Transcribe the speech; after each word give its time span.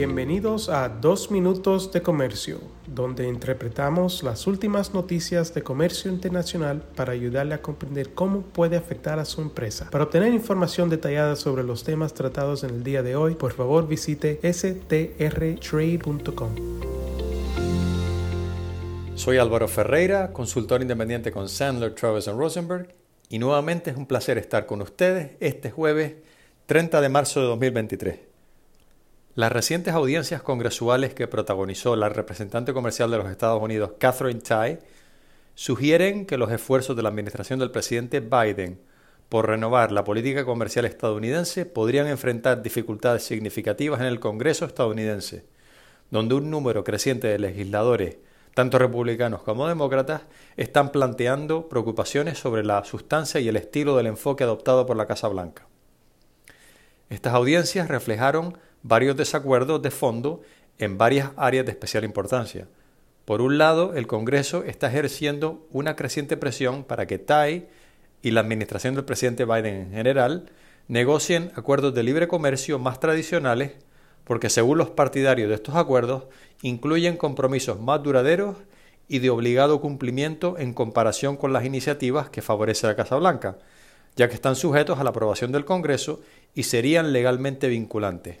Bienvenidos 0.00 0.70
a 0.70 0.88
Dos 0.88 1.30
Minutos 1.30 1.92
de 1.92 2.00
Comercio, 2.00 2.58
donde 2.86 3.28
interpretamos 3.28 4.22
las 4.22 4.46
últimas 4.46 4.94
noticias 4.94 5.52
de 5.52 5.62
comercio 5.62 6.10
internacional 6.10 6.80
para 6.96 7.12
ayudarle 7.12 7.52
a 7.52 7.60
comprender 7.60 8.14
cómo 8.14 8.40
puede 8.40 8.78
afectar 8.78 9.18
a 9.18 9.26
su 9.26 9.42
empresa. 9.42 9.90
Para 9.90 10.04
obtener 10.04 10.32
información 10.32 10.88
detallada 10.88 11.36
sobre 11.36 11.64
los 11.64 11.84
temas 11.84 12.14
tratados 12.14 12.64
en 12.64 12.70
el 12.70 12.82
día 12.82 13.02
de 13.02 13.14
hoy, 13.14 13.34
por 13.34 13.52
favor 13.52 13.86
visite 13.86 14.40
strtrade.com. 14.42 15.10
Soy 19.16 19.36
Álvaro 19.36 19.68
Ferreira, 19.68 20.32
consultor 20.32 20.80
independiente 20.80 21.30
con 21.30 21.46
Sandler, 21.46 21.94
Travis 21.94 22.26
Rosenberg, 22.26 22.94
y 23.28 23.38
nuevamente 23.38 23.90
es 23.90 23.98
un 23.98 24.06
placer 24.06 24.38
estar 24.38 24.64
con 24.64 24.80
ustedes 24.80 25.32
este 25.40 25.70
jueves 25.70 26.14
30 26.64 27.02
de 27.02 27.08
marzo 27.10 27.42
de 27.42 27.46
2023. 27.48 28.29
Las 29.40 29.52
recientes 29.52 29.94
audiencias 29.94 30.42
congresuales 30.42 31.14
que 31.14 31.26
protagonizó 31.26 31.96
la 31.96 32.10
representante 32.10 32.74
comercial 32.74 33.10
de 33.10 33.16
los 33.16 33.30
Estados 33.30 33.62
Unidos, 33.62 33.92
Catherine 33.96 34.42
Tai, 34.42 34.80
sugieren 35.54 36.26
que 36.26 36.36
los 36.36 36.52
esfuerzos 36.52 36.94
de 36.94 37.02
la 37.02 37.08
administración 37.08 37.58
del 37.58 37.70
presidente 37.70 38.20
Biden 38.20 38.82
por 39.30 39.48
renovar 39.48 39.92
la 39.92 40.04
política 40.04 40.44
comercial 40.44 40.84
estadounidense 40.84 41.64
podrían 41.64 42.06
enfrentar 42.06 42.60
dificultades 42.60 43.22
significativas 43.22 44.02
en 44.02 44.08
el 44.08 44.20
Congreso 44.20 44.66
estadounidense, 44.66 45.46
donde 46.10 46.34
un 46.34 46.50
número 46.50 46.84
creciente 46.84 47.28
de 47.28 47.38
legisladores, 47.38 48.18
tanto 48.54 48.78
republicanos 48.78 49.42
como 49.42 49.66
demócratas, 49.66 50.20
están 50.58 50.92
planteando 50.92 51.66
preocupaciones 51.66 52.36
sobre 52.36 52.62
la 52.62 52.84
sustancia 52.84 53.40
y 53.40 53.48
el 53.48 53.56
estilo 53.56 53.96
del 53.96 54.08
enfoque 54.08 54.44
adoptado 54.44 54.84
por 54.84 54.98
la 54.98 55.06
Casa 55.06 55.28
Blanca. 55.28 55.66
Estas 57.08 57.32
audiencias 57.32 57.88
reflejaron 57.88 58.58
varios 58.82 59.16
desacuerdos 59.16 59.82
de 59.82 59.90
fondo 59.90 60.42
en 60.78 60.98
varias 60.98 61.30
áreas 61.36 61.66
de 61.66 61.72
especial 61.72 62.04
importancia. 62.04 62.66
Por 63.24 63.42
un 63.42 63.58
lado, 63.58 63.94
el 63.94 64.06
Congreso 64.06 64.64
está 64.64 64.88
ejerciendo 64.88 65.66
una 65.70 65.94
creciente 65.96 66.36
presión 66.36 66.84
para 66.84 67.06
que 67.06 67.18
TAI 67.18 67.68
y 68.22 68.30
la 68.30 68.40
administración 68.40 68.94
del 68.94 69.04
presidente 69.04 69.44
Biden 69.44 69.74
en 69.74 69.92
general 69.92 70.46
negocien 70.88 71.52
acuerdos 71.54 71.94
de 71.94 72.02
libre 72.02 72.26
comercio 72.26 72.78
más 72.78 72.98
tradicionales 72.98 73.72
porque 74.24 74.48
según 74.48 74.78
los 74.78 74.90
partidarios 74.90 75.48
de 75.48 75.56
estos 75.56 75.74
acuerdos 75.74 76.24
incluyen 76.62 77.16
compromisos 77.16 77.80
más 77.80 78.00
duraderos 78.02 78.56
y 79.08 79.18
de 79.18 79.28
obligado 79.28 79.80
cumplimiento 79.80 80.56
en 80.56 80.72
comparación 80.72 81.36
con 81.36 81.52
las 81.52 81.64
iniciativas 81.64 82.30
que 82.30 82.42
favorece 82.42 82.86
la 82.86 82.94
Casa 82.94 83.16
Blanca, 83.16 83.58
ya 84.14 84.28
que 84.28 84.36
están 84.36 84.54
sujetos 84.54 85.00
a 85.00 85.04
la 85.04 85.10
aprobación 85.10 85.50
del 85.50 85.64
Congreso 85.64 86.20
y 86.54 86.62
serían 86.62 87.12
legalmente 87.12 87.66
vinculantes. 87.66 88.38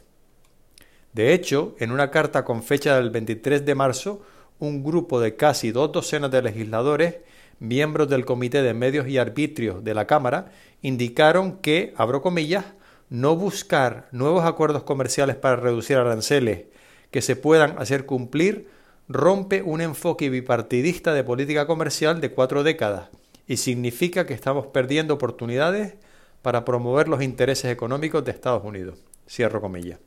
De 1.12 1.32
hecho, 1.34 1.74
en 1.78 1.90
una 1.90 2.10
carta 2.10 2.44
con 2.44 2.62
fecha 2.62 2.96
del 2.96 3.10
23 3.10 3.64
de 3.64 3.74
marzo, 3.74 4.22
un 4.58 4.84
grupo 4.84 5.20
de 5.20 5.36
casi 5.36 5.72
dos 5.72 5.90
docenas 5.90 6.30
de 6.30 6.42
legisladores, 6.42 7.16
miembros 7.58 8.08
del 8.08 8.24
Comité 8.24 8.62
de 8.62 8.74
Medios 8.74 9.08
y 9.08 9.18
Arbitrios 9.18 9.82
de 9.82 9.94
la 9.94 10.06
Cámara, 10.06 10.52
indicaron 10.82 11.58
que, 11.58 11.92
abro 11.96 12.22
comillas, 12.22 12.64
no 13.08 13.34
buscar 13.34 14.08
nuevos 14.12 14.44
acuerdos 14.44 14.84
comerciales 14.84 15.36
para 15.36 15.56
reducir 15.56 15.96
aranceles 15.96 16.66
que 17.10 17.22
se 17.22 17.34
puedan 17.34 17.76
hacer 17.78 18.06
cumplir 18.06 18.68
rompe 19.08 19.62
un 19.62 19.80
enfoque 19.80 20.30
bipartidista 20.30 21.12
de 21.12 21.24
política 21.24 21.66
comercial 21.66 22.20
de 22.20 22.30
cuatro 22.30 22.62
décadas 22.62 23.08
y 23.48 23.56
significa 23.56 24.26
que 24.26 24.34
estamos 24.34 24.68
perdiendo 24.68 25.14
oportunidades 25.14 25.94
para 26.42 26.64
promover 26.64 27.08
los 27.08 27.20
intereses 27.20 27.72
económicos 27.72 28.24
de 28.24 28.30
Estados 28.30 28.64
Unidos. 28.64 29.00
Cierro 29.28 29.60
comillas. 29.60 29.98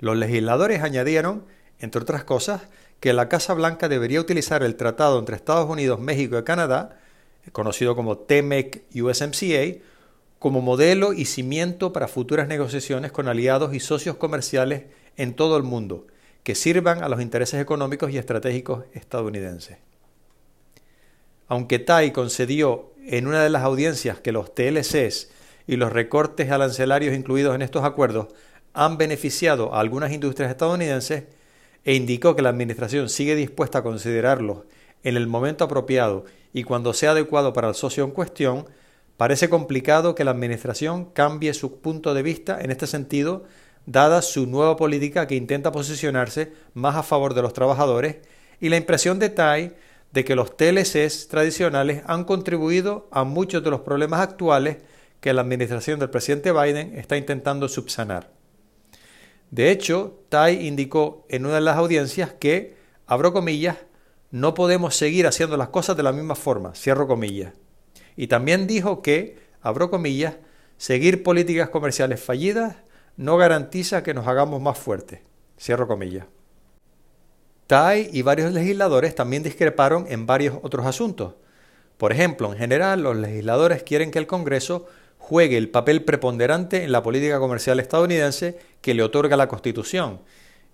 Los 0.00 0.16
legisladores 0.16 0.82
añadieron, 0.82 1.44
entre 1.78 2.02
otras 2.02 2.24
cosas, 2.24 2.62
que 3.00 3.12
la 3.12 3.28
Casa 3.28 3.54
Blanca 3.54 3.88
debería 3.88 4.20
utilizar 4.20 4.62
el 4.62 4.76
tratado 4.76 5.18
entre 5.18 5.36
Estados 5.36 5.68
Unidos, 5.68 6.00
México 6.00 6.38
y 6.38 6.44
Canadá, 6.44 6.98
conocido 7.52 7.94
como 7.94 8.18
TMEC-USMCA, 8.18 9.80
como 10.38 10.60
modelo 10.60 11.12
y 11.12 11.24
cimiento 11.24 11.92
para 11.92 12.08
futuras 12.08 12.48
negociaciones 12.48 13.12
con 13.12 13.28
aliados 13.28 13.74
y 13.74 13.80
socios 13.80 14.16
comerciales 14.16 14.84
en 15.16 15.34
todo 15.34 15.56
el 15.56 15.62
mundo, 15.62 16.06
que 16.42 16.54
sirvan 16.54 17.02
a 17.02 17.08
los 17.08 17.22
intereses 17.22 17.60
económicos 17.60 18.10
y 18.10 18.18
estratégicos 18.18 18.84
estadounidenses. 18.92 19.78
Aunque 21.48 21.78
Tai 21.78 22.12
concedió 22.12 22.92
en 23.06 23.26
una 23.26 23.42
de 23.42 23.50
las 23.50 23.62
audiencias 23.62 24.20
que 24.20 24.32
los 24.32 24.54
TLCs 24.54 25.30
y 25.66 25.76
los 25.76 25.92
recortes 25.92 26.50
arancelarios 26.50 27.14
incluidos 27.14 27.54
en 27.54 27.62
estos 27.62 27.84
acuerdos 27.84 28.28
han 28.74 28.98
beneficiado 28.98 29.72
a 29.72 29.80
algunas 29.80 30.12
industrias 30.12 30.50
estadounidenses 30.50 31.24
e 31.84 31.94
indicó 31.94 32.34
que 32.34 32.42
la 32.42 32.48
Administración 32.50 33.08
sigue 33.08 33.36
dispuesta 33.36 33.78
a 33.78 33.82
considerarlos 33.82 34.64
en 35.04 35.16
el 35.16 35.26
momento 35.26 35.64
apropiado 35.64 36.24
y 36.52 36.64
cuando 36.64 36.92
sea 36.92 37.12
adecuado 37.12 37.52
para 37.52 37.68
el 37.68 37.74
socio 37.74 38.04
en 38.04 38.10
cuestión, 38.10 38.66
parece 39.16 39.48
complicado 39.48 40.14
que 40.14 40.24
la 40.24 40.32
Administración 40.32 41.06
cambie 41.06 41.54
su 41.54 41.80
punto 41.80 42.14
de 42.14 42.22
vista 42.22 42.60
en 42.60 42.70
este 42.70 42.86
sentido, 42.86 43.44
dada 43.86 44.22
su 44.22 44.46
nueva 44.46 44.76
política 44.76 45.26
que 45.26 45.36
intenta 45.36 45.72
posicionarse 45.72 46.52
más 46.72 46.96
a 46.96 47.02
favor 47.02 47.34
de 47.34 47.42
los 47.42 47.52
trabajadores 47.52 48.16
y 48.60 48.70
la 48.70 48.76
impresión 48.76 49.18
de 49.18 49.28
Tai 49.28 49.74
de 50.12 50.24
que 50.24 50.36
los 50.36 50.56
TLCs 50.56 51.28
tradicionales 51.28 52.02
han 52.06 52.24
contribuido 52.24 53.08
a 53.10 53.24
muchos 53.24 53.62
de 53.62 53.70
los 53.70 53.80
problemas 53.80 54.20
actuales 54.20 54.78
que 55.20 55.32
la 55.32 55.42
administración 55.42 55.98
del 55.98 56.10
presidente 56.10 56.52
Biden 56.52 56.96
está 56.96 57.16
intentando 57.16 57.68
subsanar. 57.68 58.33
De 59.54 59.70
hecho, 59.70 60.24
Tai 60.30 60.66
indicó 60.66 61.26
en 61.28 61.46
una 61.46 61.54
de 61.54 61.60
las 61.60 61.76
audiencias 61.76 62.32
que, 62.32 62.76
abro 63.06 63.32
comillas, 63.32 63.76
no 64.32 64.52
podemos 64.52 64.96
seguir 64.96 65.28
haciendo 65.28 65.56
las 65.56 65.68
cosas 65.68 65.96
de 65.96 66.02
la 66.02 66.10
misma 66.10 66.34
forma, 66.34 66.74
cierro 66.74 67.06
comillas. 67.06 67.52
Y 68.16 68.26
también 68.26 68.66
dijo 68.66 69.00
que, 69.00 69.38
abro 69.62 69.90
comillas, 69.90 70.38
seguir 70.76 71.22
políticas 71.22 71.68
comerciales 71.68 72.20
fallidas 72.20 72.78
no 73.16 73.36
garantiza 73.36 74.02
que 74.02 74.12
nos 74.12 74.26
hagamos 74.26 74.60
más 74.60 74.76
fuertes, 74.76 75.20
cierro 75.56 75.86
comillas. 75.86 76.26
Tai 77.68 78.10
y 78.12 78.22
varios 78.22 78.52
legisladores 78.52 79.14
también 79.14 79.44
discreparon 79.44 80.06
en 80.08 80.26
varios 80.26 80.58
otros 80.62 80.84
asuntos. 80.84 81.34
Por 81.96 82.10
ejemplo, 82.10 82.52
en 82.52 82.58
general, 82.58 83.04
los 83.04 83.14
legisladores 83.14 83.84
quieren 83.84 84.10
que 84.10 84.18
el 84.18 84.26
Congreso 84.26 84.88
juegue 85.26 85.56
el 85.56 85.70
papel 85.70 86.04
preponderante 86.04 86.84
en 86.84 86.92
la 86.92 87.02
política 87.02 87.38
comercial 87.38 87.80
estadounidense 87.80 88.58
que 88.82 88.92
le 88.92 89.02
otorga 89.02 89.38
la 89.38 89.48
Constitución 89.48 90.20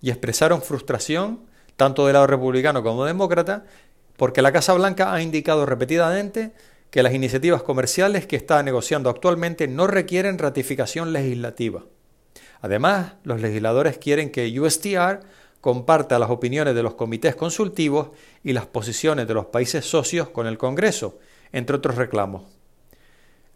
y 0.01 0.09
expresaron 0.09 0.61
frustración, 0.61 1.45
tanto 1.77 2.05
del 2.05 2.15
lado 2.15 2.27
republicano 2.27 2.83
como 2.83 3.05
demócrata, 3.05 3.63
porque 4.17 4.41
la 4.41 4.51
Casa 4.51 4.73
Blanca 4.73 5.13
ha 5.13 5.21
indicado 5.21 5.65
repetidamente 5.65 6.51
que 6.89 7.01
las 7.01 7.13
iniciativas 7.13 7.63
comerciales 7.63 8.27
que 8.27 8.35
está 8.35 8.61
negociando 8.61 9.09
actualmente 9.09 9.69
no 9.69 9.87
requieren 9.87 10.37
ratificación 10.37 11.13
legislativa. 11.13 11.85
Además, 12.59 13.13
los 13.23 13.39
legisladores 13.39 13.99
quieren 13.99 14.31
que 14.31 14.59
USTR 14.59 15.21
comparta 15.61 16.19
las 16.19 16.29
opiniones 16.29 16.75
de 16.75 16.83
los 16.83 16.95
comités 16.95 17.37
consultivos 17.37 18.09
y 18.43 18.51
las 18.51 18.65
posiciones 18.65 19.29
de 19.29 19.33
los 19.33 19.45
países 19.45 19.85
socios 19.85 20.27
con 20.27 20.45
el 20.45 20.57
Congreso, 20.57 21.19
entre 21.53 21.77
otros 21.77 21.95
reclamos. 21.95 22.60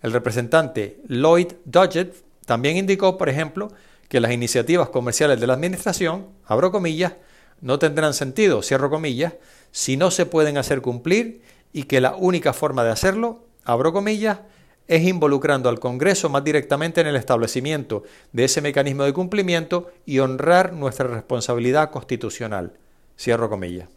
El 0.05 0.13
representante 0.13 0.99
Lloyd 1.07 1.53
Dodgett 1.65 2.13
también 2.45 2.77
indicó, 2.77 3.17
por 3.17 3.27
ejemplo, 3.27 3.71
que 4.07 4.19
las 4.19 4.31
iniciativas 4.33 4.89
comerciales 4.89 5.39
de 5.39 5.47
la 5.47 5.53
Administración, 5.53 6.27
abro 6.45 6.71
comillas, 6.71 7.13
no 7.59 7.79
tendrán 7.79 8.13
sentido, 8.13 8.61
cierro 8.61 8.91
comillas, 8.91 9.33
si 9.71 9.97
no 9.97 10.11
se 10.11 10.27
pueden 10.27 10.59
hacer 10.59 10.83
cumplir 10.83 11.41
y 11.73 11.85
que 11.85 12.01
la 12.01 12.15
única 12.15 12.53
forma 12.53 12.83
de 12.83 12.91
hacerlo, 12.91 13.45
abro 13.63 13.93
comillas, 13.93 14.41
es 14.87 15.01
involucrando 15.07 15.69
al 15.69 15.79
Congreso 15.79 16.29
más 16.29 16.43
directamente 16.43 17.01
en 17.01 17.07
el 17.07 17.15
establecimiento 17.15 18.03
de 18.31 18.43
ese 18.43 18.61
mecanismo 18.61 19.05
de 19.05 19.13
cumplimiento 19.13 19.91
y 20.05 20.19
honrar 20.19 20.73
nuestra 20.73 21.07
responsabilidad 21.07 21.89
constitucional. 21.89 22.73
Cierro 23.17 23.49
comillas. 23.49 23.94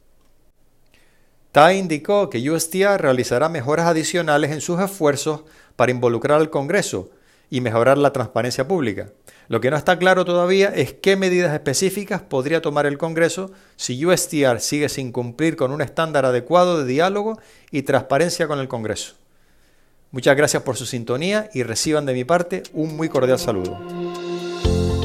Tai 1.58 1.76
indicó 1.76 2.30
que 2.30 2.48
USTR 2.48 3.00
realizará 3.00 3.48
mejoras 3.48 3.88
adicionales 3.88 4.52
en 4.52 4.60
sus 4.60 4.78
esfuerzos 4.78 5.40
para 5.74 5.90
involucrar 5.90 6.38
al 6.38 6.50
Congreso 6.50 7.10
y 7.50 7.60
mejorar 7.60 7.98
la 7.98 8.12
transparencia 8.12 8.68
pública. 8.68 9.08
Lo 9.48 9.60
que 9.60 9.68
no 9.68 9.76
está 9.76 9.98
claro 9.98 10.24
todavía 10.24 10.68
es 10.68 10.92
qué 10.92 11.16
medidas 11.16 11.52
específicas 11.52 12.22
podría 12.22 12.62
tomar 12.62 12.86
el 12.86 12.96
Congreso 12.96 13.50
si 13.74 14.06
USTR 14.06 14.60
sigue 14.60 14.88
sin 14.88 15.10
cumplir 15.10 15.56
con 15.56 15.72
un 15.72 15.82
estándar 15.82 16.26
adecuado 16.26 16.78
de 16.78 16.84
diálogo 16.84 17.40
y 17.72 17.82
transparencia 17.82 18.46
con 18.46 18.60
el 18.60 18.68
Congreso. 18.68 19.14
Muchas 20.12 20.36
gracias 20.36 20.62
por 20.62 20.76
su 20.76 20.86
sintonía 20.86 21.50
y 21.54 21.64
reciban 21.64 22.06
de 22.06 22.14
mi 22.14 22.22
parte 22.22 22.62
un 22.72 22.96
muy 22.96 23.08
cordial 23.08 23.40
saludo. 23.40 23.97